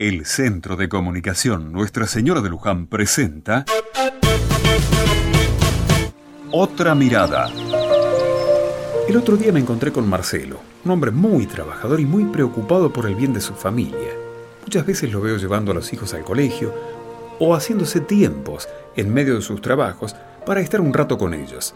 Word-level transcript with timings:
El 0.00 0.24
Centro 0.24 0.76
de 0.76 0.88
Comunicación 0.88 1.74
Nuestra 1.74 2.06
Señora 2.06 2.40
de 2.40 2.48
Luján 2.48 2.86
presenta 2.86 3.66
Otra 6.50 6.94
Mirada. 6.94 7.50
El 9.06 9.18
otro 9.18 9.36
día 9.36 9.52
me 9.52 9.60
encontré 9.60 9.92
con 9.92 10.08
Marcelo, 10.08 10.58
un 10.86 10.90
hombre 10.90 11.10
muy 11.10 11.44
trabajador 11.44 12.00
y 12.00 12.06
muy 12.06 12.24
preocupado 12.24 12.90
por 12.90 13.04
el 13.04 13.14
bien 13.14 13.34
de 13.34 13.42
su 13.42 13.52
familia. 13.52 14.08
Muchas 14.62 14.86
veces 14.86 15.12
lo 15.12 15.20
veo 15.20 15.36
llevando 15.36 15.72
a 15.72 15.74
los 15.74 15.92
hijos 15.92 16.14
al 16.14 16.24
colegio 16.24 16.74
o 17.38 17.54
haciéndose 17.54 18.00
tiempos 18.00 18.70
en 18.96 19.12
medio 19.12 19.34
de 19.34 19.42
sus 19.42 19.60
trabajos 19.60 20.16
para 20.46 20.62
estar 20.62 20.80
un 20.80 20.94
rato 20.94 21.18
con 21.18 21.34
ellos. 21.34 21.74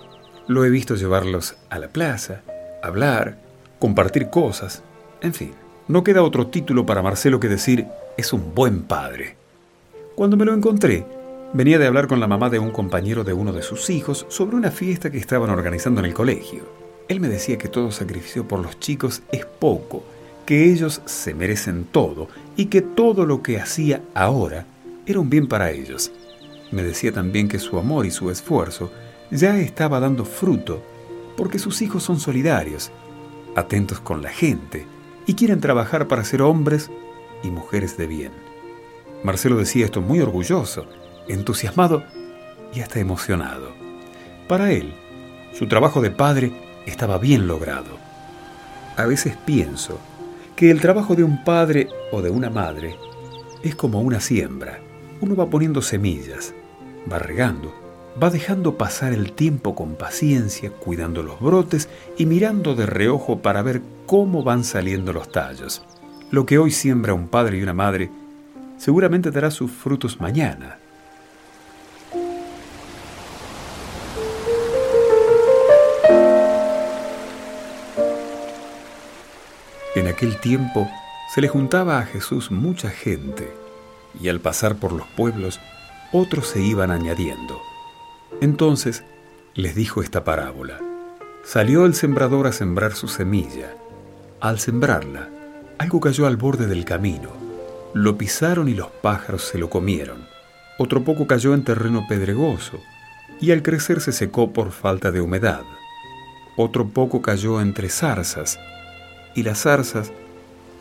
Lo 0.49 0.65
he 0.65 0.71
visto 0.71 0.95
llevarlos 0.95 1.57
a 1.69 1.79
la 1.79 1.89
plaza, 1.89 2.41
hablar, 2.83 3.37
compartir 3.79 4.31
cosas, 4.31 4.83
en 5.21 5.35
fin. 5.35 5.64
No 5.87 6.03
queda 6.03 6.23
otro 6.23 6.47
título 6.47 6.87
para 6.87 7.03
Marcelo 7.03 7.39
que 7.39 7.49
decir 7.49 7.87
es 8.17 8.33
un 8.33 8.55
buen 8.55 8.85
padre. 8.85 9.37
Cuando 10.15 10.35
me 10.35 10.47
lo 10.47 10.55
encontré, 10.55 11.05
venía 11.53 11.79
de 11.79 11.87
hablar 11.87 12.07
con 12.07 12.21
la 12.21 12.27
mamá 12.27 12.49
de 12.49 12.59
un 12.59 12.71
compañero 12.71 13.23
de 13.23 13.35
uno 13.35 13.53
de 13.53 13.61
sus 13.61 13.91
hijos 13.91 14.25
sobre 14.31 14.57
una 14.57 14.71
fiesta 14.71 15.11
que 15.11 15.19
estaban 15.19 15.51
organizando 15.51 16.01
en 16.01 16.07
el 16.07 16.15
colegio. 16.15 16.63
Él 17.07 17.21
me 17.21 17.29
decía 17.29 17.59
que 17.59 17.69
todo 17.69 17.93
sacrificio 17.93 18.49
por 18.49 18.61
los 18.61 18.81
chicos 18.81 19.21
es 19.31 19.45
poco, 19.45 20.03
que 20.47 20.73
ellos 20.73 21.03
se 21.05 21.35
merecen 21.35 21.85
todo 21.85 22.29
y 22.57 22.67
que 22.67 22.81
todo 22.81 23.27
lo 23.27 23.43
que 23.43 23.61
hacía 23.61 24.01
ahora 24.15 24.65
era 25.05 25.21
un 25.21 25.29
bien 25.29 25.49
para 25.49 25.71
ellos. 25.71 26.13
Me 26.71 26.83
decía 26.83 27.13
también 27.13 27.47
que 27.47 27.59
su 27.59 27.79
amor 27.79 28.07
y 28.07 28.11
su 28.11 28.31
esfuerzo 28.31 28.91
ya 29.31 29.59
estaba 29.59 30.01
dando 30.01 30.25
fruto 30.25 30.81
porque 31.37 31.59
sus 31.59 31.83
hijos 31.83 32.03
son 32.03 32.19
solidarios, 32.19 32.91
atentos 33.55 34.01
con 34.01 34.23
la 34.23 34.31
gente, 34.31 34.87
y 35.27 35.35
quieren 35.35 35.61
trabajar 35.61 36.09
para 36.09 36.25
ser 36.25 36.43
hombres 36.43 36.91
y 37.43 37.51
mujeres 37.51 37.97
de 37.97 38.07
bien. 38.07 38.33
Marcelo 39.23 39.57
decía 39.57 39.85
esto 39.85 40.01
muy 40.01 40.21
orgulloso, 40.21 40.87
entusiasmado 41.29 42.05
y 42.75 42.81
hasta 42.81 43.01
emocionado. 43.01 43.73
Para 44.49 44.73
él, 44.73 44.95
su 45.53 45.67
trabajo 45.67 46.01
de 46.01 46.11
padre 46.11 46.53
estaba 46.87 47.19
bien 47.19 47.47
logrado. 47.47 47.99
A 48.97 49.07
veces 49.07 49.37
pienso 49.45 49.99
que 50.57 50.71
el 50.71 50.81
trabajo 50.81 51.15
de 51.15 51.25
un 51.25 51.43
padre 51.43 51.89
o 52.13 52.23
de 52.23 52.31
una 52.31 52.51
madre 52.51 52.97
es 53.63 53.75
como 53.75 54.01
una 54.01 54.21
siembra. 54.21 54.81
Uno 55.21 55.35
va 55.35 55.49
poniendo 55.49 55.81
semillas, 55.81 56.55
va 57.11 57.19
regando, 57.19 57.75
va 58.23 58.31
dejando 58.31 58.79
pasar 58.79 59.13
el 59.13 59.33
tiempo 59.33 59.75
con 59.75 59.97
paciencia, 59.97 60.71
cuidando 60.71 61.23
los 61.23 61.41
brotes 61.41 61.89
y 62.17 62.27
mirando 62.27 62.75
de 62.75 62.87
reojo 62.87 63.41
para 63.41 63.63
ver 63.63 63.83
cómo 64.07 64.43
van 64.43 64.65
saliendo 64.65 65.13
los 65.13 65.31
tallos. 65.33 65.83
Lo 66.31 66.47
que 66.47 66.59
hoy 66.59 66.71
siembra 66.71 67.15
un 67.15 67.29
padre 67.29 67.59
y 67.59 67.63
una 67.63 67.75
madre 67.75 68.11
seguramente 68.79 69.31
dará 69.31 69.51
sus 69.51 69.71
frutos 69.71 70.21
mañana. 70.21 70.79
En 79.97 80.09
aquel 80.09 80.41
tiempo 80.41 80.89
se 81.33 81.41
le 81.41 81.49
juntaba 81.49 81.99
a 81.99 82.05
Jesús 82.05 82.51
mucha 82.51 82.91
gente, 82.91 83.53
y 84.21 84.29
al 84.29 84.41
pasar 84.41 84.77
por 84.77 84.93
los 84.93 85.07
pueblos, 85.17 85.61
otros 86.13 86.49
se 86.49 86.61
iban 86.61 86.91
añadiendo. 86.91 87.74
Entonces 88.45 89.05
les 89.55 89.75
dijo 89.75 90.03
esta 90.03 90.23
parábola. 90.23 90.79
Salió 91.47 91.87
el 91.87 91.95
sembrador 91.95 92.47
a 92.47 92.53
sembrar 92.53 92.93
su 92.93 93.09
semilla. 93.09 93.75
Al 94.39 94.59
sembrarla, 94.59 95.31
algo 95.79 95.99
cayó 95.99 96.27
al 96.27 96.37
borde 96.37 96.67
del 96.67 96.85
camino. 96.85 97.31
Lo 97.95 98.19
pisaron 98.19 98.69
y 98.69 98.75
los 98.75 98.89
pájaros 98.89 99.45
se 99.45 99.57
lo 99.57 99.71
comieron. 99.71 100.27
Otro 100.79 101.05
poco 101.05 101.27
cayó 101.27 101.55
en 101.55 101.65
terreno 101.65 102.05
pedregoso 102.07 102.83
y 103.41 103.51
al 103.51 103.63
crecer 103.63 104.03
se 104.03 104.13
secó 104.13 104.53
por 104.53 104.73
falta 104.73 105.11
de 105.11 105.23
humedad. 105.23 105.63
Otro 106.59 106.87
poco 106.89 107.23
cayó 107.23 107.63
entre 107.63 107.89
zarzas 107.89 108.61
y 109.35 109.43
las 109.43 109.63
zarzas, 109.63 110.13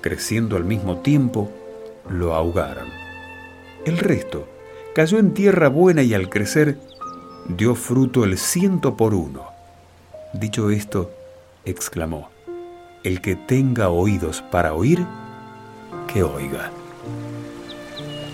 creciendo 0.01 0.57
al 0.57 0.65
mismo 0.65 0.97
tiempo, 0.97 1.49
lo 2.09 2.35
ahogaron. 2.35 2.89
El 3.85 3.99
resto 3.99 4.49
cayó 4.93 5.17
en 5.17 5.33
tierra 5.33 5.69
buena 5.69 6.03
y 6.03 6.13
al 6.13 6.29
crecer 6.29 6.77
dio 7.47 7.75
fruto 7.75 8.23
el 8.23 8.37
ciento 8.37 8.95
por 8.95 9.13
uno. 9.13 9.45
Dicho 10.33 10.69
esto, 10.69 11.11
exclamó, 11.65 12.29
El 13.03 13.21
que 13.21 13.35
tenga 13.35 13.89
oídos 13.89 14.41
para 14.41 14.73
oír, 14.73 15.05
que 16.11 16.23
oiga. 16.23 16.71